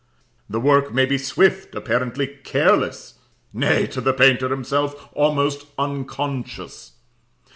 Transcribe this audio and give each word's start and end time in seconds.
The 0.49 0.59
work 0.59 0.91
may 0.91 1.05
be 1.05 1.19
swift, 1.19 1.75
apparently 1.75 2.25
careless, 2.43 3.19
nay, 3.53 3.85
to 3.85 4.01
the 4.01 4.13
painter 4.13 4.49
himself 4.49 5.09
almost 5.13 5.67
unconscious. 5.77 6.93